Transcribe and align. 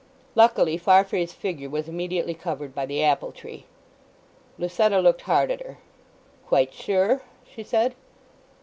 Luckily 0.33 0.79
Farfrae's 0.79 1.31
figure 1.31 1.69
was 1.69 1.87
immediately 1.87 2.33
covered 2.33 2.73
by 2.73 2.87
the 2.87 3.03
apple 3.03 3.31
tree. 3.31 3.65
Lucetta 4.57 4.99
looked 4.99 5.21
hard 5.21 5.51
at 5.51 5.61
her. 5.61 5.77
"Quite 6.47 6.73
sure?" 6.73 7.21
she 7.45 7.61
said. 7.61 7.93